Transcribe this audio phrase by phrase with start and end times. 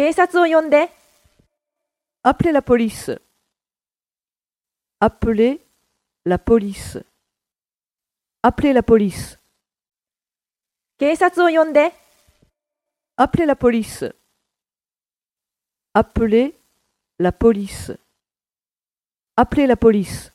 [0.00, 0.88] 警察を呼んで。
[2.22, 3.20] Appelez la police.
[4.98, 5.60] Appelez
[6.24, 7.04] la police.
[8.42, 9.36] Appelez la police.
[13.18, 14.10] Appelez la police.
[15.92, 16.54] Appelez
[17.18, 17.98] la police.
[19.36, 20.32] Appelez la police.